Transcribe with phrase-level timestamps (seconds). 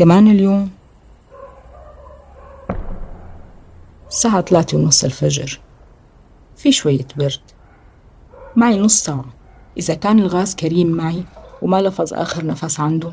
[0.00, 0.70] كمان اليوم
[4.08, 5.60] الساعة ثلاثة ونص الفجر.
[6.56, 7.40] في شوية برد.
[8.56, 9.24] معي نص ساعة.
[9.76, 11.24] إذا كان الغاز كريم معي
[11.62, 13.12] وما لفظ آخر نفس عنده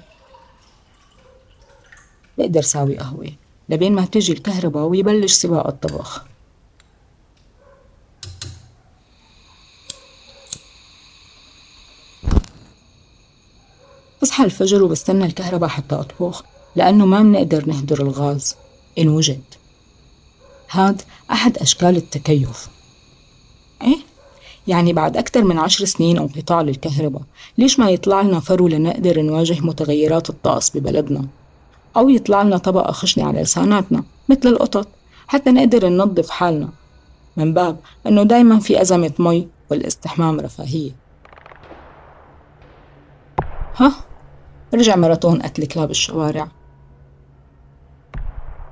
[2.37, 3.31] بقدر ساوي قهوة.
[3.69, 6.25] لبين ما تجي الكهرباء ويبلش سباق الطبخ.
[14.21, 16.56] بصحى الفجر وبستنى الكهرباء حتى أطبخ.
[16.77, 18.55] لأنه ما بنقدر نهدر الغاز.
[18.99, 19.41] إن وجد.
[20.71, 22.67] هاد أحد أشكال التكيف.
[23.81, 23.97] إيه؟
[24.67, 27.21] يعني بعد أكثر من عشر سنين انقطاع للكهرباء
[27.57, 31.27] ليش ما يطلع لنا فرو لنقدر نواجه متغيرات الطقس ببلدنا؟
[31.97, 34.87] أو يطلع لنا طبقة خشنة على لساناتنا مثل القطط
[35.27, 36.69] حتى نقدر ننظف حالنا.
[37.37, 40.91] من باب أنه دايما في أزمة مي والاستحمام رفاهية.
[43.75, 43.93] ها؟
[44.73, 46.56] رجع ماراثون قتل كلاب الشوارع.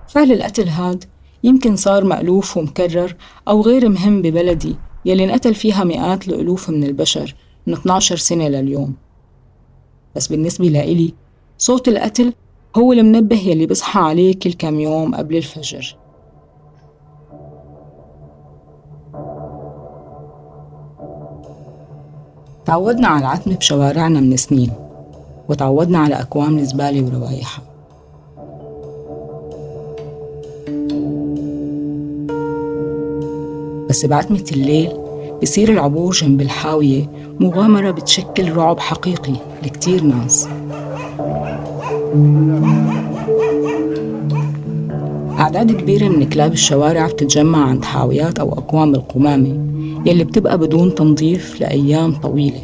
[0.07, 1.03] فعل القتل هاد
[1.43, 3.15] يمكن صار مألوف ومكرر
[3.47, 4.75] أو غير مهم ببلدي
[5.05, 7.35] يلي انقتل فيها مئات الألوف من البشر
[7.67, 8.93] من 12 سنة لليوم؟
[10.15, 11.13] بس بالنسبة لإلي
[11.57, 12.33] صوت القتل
[12.77, 15.97] هو المنبه يلي بصحى عليه كل كم يوم قبل الفجر.
[22.65, 24.71] تعودنا على العتمة بشوارعنا من سنين
[25.49, 27.74] وتعودنا على أكوام الزبالة وروايحها.
[33.95, 34.05] بس
[34.51, 34.89] الليل
[35.41, 40.47] بصير العبور جنب الحاوية مغامرة بتشكل رعب حقيقي لكتير ناس.
[45.39, 49.67] أعداد كبيرة من كلاب الشوارع بتتجمع عند حاويات أو أكوام القمامة
[50.05, 52.61] يلي بتبقى بدون تنظيف لأيام طويلة.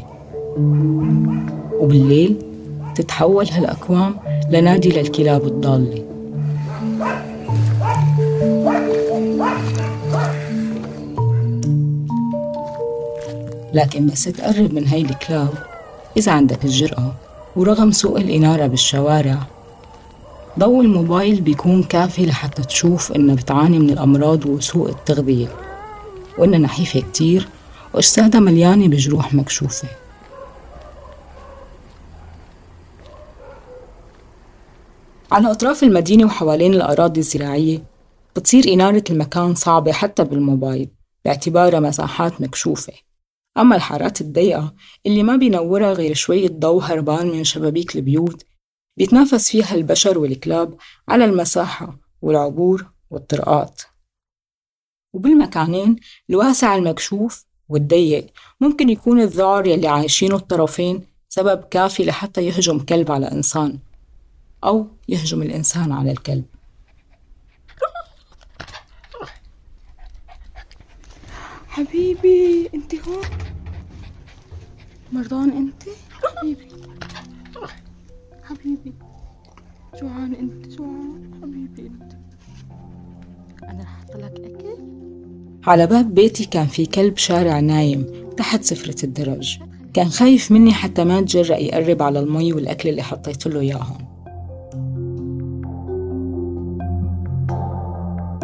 [1.80, 2.36] وبالليل
[2.96, 4.16] تتحول هالأكوام
[4.50, 6.11] لنادي للكلاب الضالة.
[13.74, 15.50] لكن بس تقرب من هاي الكلاب
[16.18, 17.14] إذا عندك الجرأة
[17.56, 19.38] ورغم سوء الإنارة بالشوارع
[20.60, 25.48] ضوء الموبايل بيكون كافي لحتى تشوف إنها بتعاني من الأمراض وسوء التغذية.
[26.38, 27.48] وإنها نحيفة كتير
[27.94, 29.88] وأجسادها مليانة بجروح مكشوفة.
[35.32, 37.84] على أطراف المدينة وحوالين الأراضي الزراعية
[38.36, 40.90] بتصير إنارة المكان صعبة حتى بالموبايل
[41.26, 42.94] باعتبارها مساحات مكشوفة.
[43.58, 44.74] أما الحارات الضيقة
[45.06, 48.46] اللي ما بينورها غير شوية ضوء هربان من شبابيك البيوت
[48.98, 53.82] بيتنافس فيها البشر والكلاب على المساحة والعبور والطرقات.
[55.14, 55.96] وبالمكانين
[56.30, 58.28] الواسع المكشوف والضيق
[58.62, 63.80] ممكن يكون الذعر يلي عايشينه الطرفين سبب كافي لحتى يهجم كلب على إنسان
[64.64, 66.46] أو يهجم الإنسان على الكلب.
[71.72, 73.24] حبيبي انت هون؟
[75.14, 76.68] مرضان انت حبيبي.
[78.44, 78.94] حبيبي.
[80.02, 81.32] جوعان انت جوعان.
[81.42, 82.14] حبيبي انت
[83.64, 84.78] أنا رح لك أكل؟
[85.68, 88.06] على باب بيتي كان في كلب شارع نايم
[88.38, 89.60] تحت سفرة الدرج.
[89.94, 93.98] كان خايف مني حتى ما تجرأ يقرب على المي والأكل اللي حطيت له إياهم.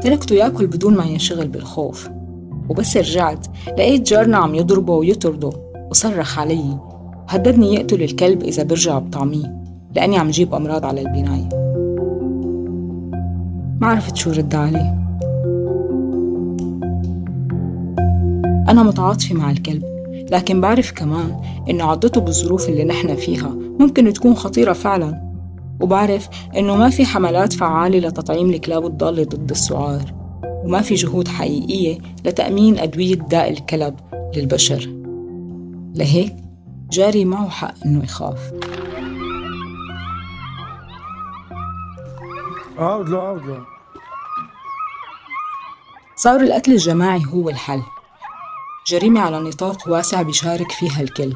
[0.04, 2.10] تركته يأكل بدون ما ينشغل بالخوف.
[2.70, 5.52] وبس رجعت لقيت جارنا عم يضربه ويطرده
[5.90, 6.78] وصرخ علي.
[7.28, 9.64] وهددني يقتل الكلب إذا برجع بطعميه
[9.96, 11.50] لأني عم جيب أمراض على البناية.
[13.82, 14.98] ما عرفت شو رد عليه.
[18.70, 19.84] أنا متعاطفة مع الكلب
[20.32, 25.28] لكن بعرف كمان إنه عضته بالظروف اللي نحن فيها ممكن تكون خطيرة فعلا.
[25.82, 30.27] وبعرف إنه ما في حملات فعالة لتطعيم الكلاب الضالة ضد السعار.
[30.68, 34.00] وما في جهود حقيقية لتأمين أدوية داء الكلب
[34.36, 34.80] للبشر.
[35.96, 36.36] لهيك
[36.92, 38.52] جاري معه حق إنه يخاف.
[42.80, 43.66] له له
[46.16, 47.82] صار القتل الجماعي هو الحل.
[48.88, 51.34] جريمة على نطاق واسع بيشارك فيها الكل.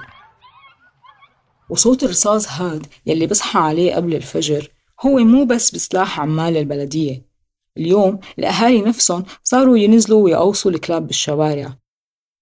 [1.70, 4.72] وصوت الرصاص هاد يلي بصحى عليه قبل الفجر
[5.06, 7.31] هو مو بس بسلاح عمال البلدية
[7.78, 11.78] اليوم الأهالي نفسهم صاروا ينزلوا ويقوصوا الكلاب بالشوارع.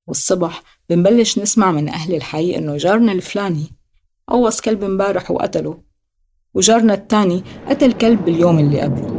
[0.08, 3.66] والصبح بنبلش نسمع من أهل الحي إنه جارنا الفلاني
[4.28, 5.82] قوص كلب امبارح وقتله
[6.54, 9.19] وجارنا التاني قتل كلب باليوم اللي قبله.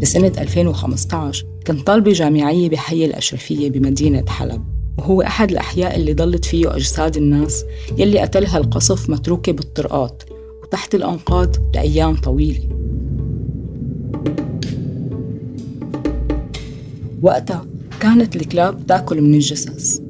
[0.00, 4.64] بسنة 2015 كان طالبة جامعية بحي الأشرفية بمدينة حلب
[4.98, 7.64] وهو أحد الأحياء اللي ضلت فيه أجساد الناس
[7.98, 10.22] يلي قتلها القصف متروكة بالطرقات
[10.62, 12.68] وتحت الأنقاض لأيام طويلة.
[17.22, 17.66] وقتها
[18.00, 20.00] كانت الكلاب تأكل من الجثث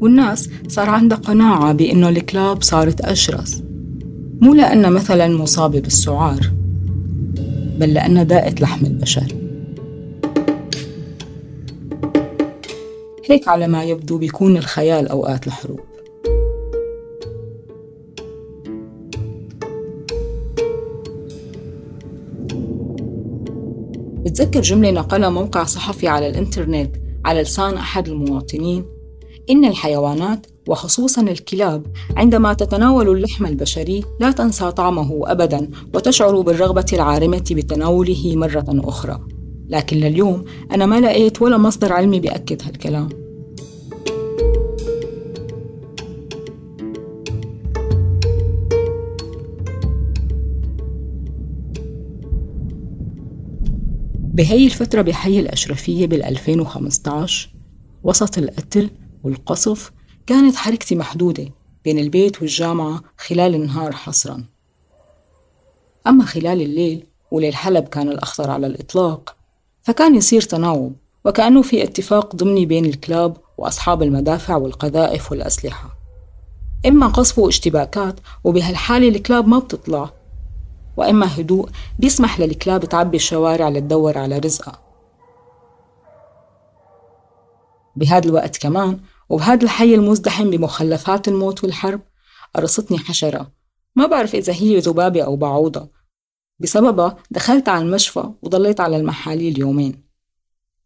[0.00, 3.62] والناس صار عندها قناعة بأنه الكلاب صارت أشرس
[4.40, 6.59] مو لأنها مثلا مصابة بالسعار.
[7.80, 9.26] بل لأنها داءت لحم البشر.
[13.24, 15.80] هيك على ما يبدو بيكون الخيال أوقات الحروب.
[24.24, 28.84] بتذكر جملة نقلها موقع صحفي على الإنترنت على لسان أحد المواطنين؟
[29.50, 31.86] إن الحيوانات وخصوصا الكلاب.
[32.16, 39.20] عندما تتناول اللحم البشري لا تنسى طعمه أبدا وتشعر بالرغبة العارمة بتناوله مرة أخرى.
[39.68, 43.08] لكن لليوم أنا ما لقيت ولا مصدر علمي بيأكد هالكلام.
[54.34, 57.50] بهي الفترة بحي الأشرفية بال 2015
[58.02, 58.90] وسط القتل
[59.22, 59.99] والقصف
[60.30, 61.48] كانت حركتي محدودة
[61.84, 64.44] بين البيت والجامعة خلال النهار حصرا.
[66.06, 69.34] أما خلال الليل وليل حلب كان الأخطر على الإطلاق
[69.82, 75.88] فكان يصير تناوب وكأنه في اتفاق ضمني بين الكلاب وأصحاب المدافع والقذائف والأسلحة.
[76.86, 80.10] إما قصف واشتباكات وبهالحالة الكلاب ما بتطلع
[80.96, 81.68] وإما هدوء
[81.98, 84.78] بيسمح للكلاب تعبي الشوارع لتدور على رزقها.
[87.96, 88.98] بهذا الوقت كمان
[89.30, 92.00] وبهذا الحي المزدحم بمخلفات الموت والحرب
[92.54, 93.52] قرصتني حشرة.
[93.96, 96.00] ما بعرف إذا هي ذبابة أو بعوضة.
[96.60, 100.10] بسببها دخلت على المشفى وضليت على المحاليل يومين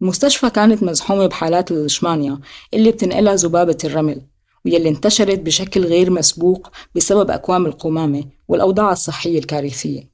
[0.03, 2.41] المستشفى كانت مزحومة بحالات الإشمانيا
[2.75, 4.27] اللي بتنقلها ذبابة الرمل
[4.65, 10.14] واللي انتشرت بشكل غير مسبوق بسبب أكوام القمامة والأوضاع الصحية الكارثية.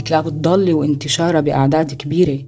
[0.00, 2.46] الكلاب الضالة وانتشارها بأعداد كبيرة.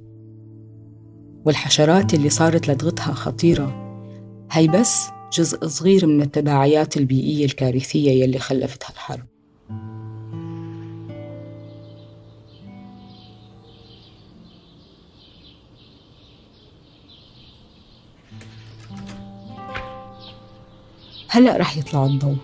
[1.44, 3.82] والحشرات اللي صارت لدغتها خطيرة.
[4.50, 9.26] هي بس جزء صغير من التداعيات البيئية الكارثية يلي خلفتها الحرب.
[21.28, 22.36] هلأ رح يطلع الضوء.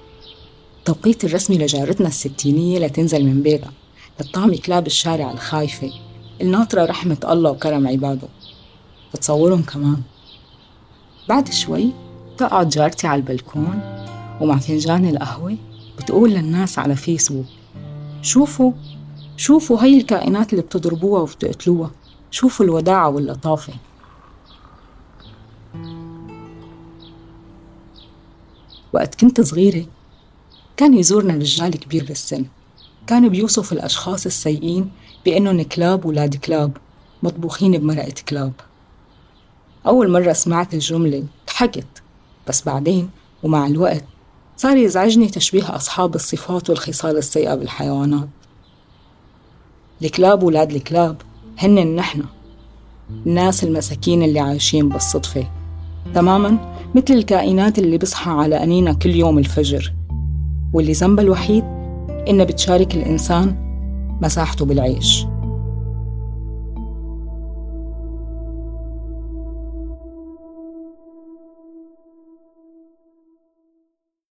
[0.78, 3.72] التوقيت الرسمي لجارتنا الستينية لتنزل من بيتها.
[4.20, 5.91] لطعم كلاب الشارع الخايفة.
[6.41, 8.29] الناطرة رحمة الله وكرم عباده.
[9.15, 10.03] بتصورهم كمان.
[11.29, 11.93] بعد شوي
[12.38, 13.81] تقعد جارتي على البلكون
[14.41, 15.56] ومع فنجان القهوة
[15.98, 17.46] بتقول للناس على فيسبوك
[18.22, 18.72] شوفوا
[19.37, 21.91] شوفوا هي الكائنات اللي بتضربوها وبتقتلوها.
[22.31, 23.72] شوفوا الوداعة واللطافة.
[28.93, 29.87] وقت كنت صغيرة
[30.77, 32.44] كان يزورنا رجال كبير بالسن.
[33.08, 34.91] كان بيوصف الأشخاص السيئين
[35.24, 36.77] بأنهم كلاب ولاد كلاب
[37.22, 38.53] مطبوخين بمرقة كلاب.
[39.86, 42.03] أول مرة سمعت الجملة ضحكت
[42.48, 43.10] بس بعدين
[43.43, 44.05] ومع الوقت
[44.56, 48.29] صار يزعجني تشبيه أصحاب الصفات والخصال السيئة بالحيوانات.
[50.03, 51.22] الكلاب ولاد الكلاب
[51.58, 52.24] هن نحن
[53.27, 55.50] الناس المساكين اللي عايشين بالصدفة.
[56.15, 59.94] تماما مثل الكائنات اللي بصحى على أنينا كل يوم الفجر
[60.72, 61.78] واللي ذنبها الوحيد
[62.29, 63.55] إنها بتشارك الإنسان
[64.23, 65.27] مساحته بالعيش.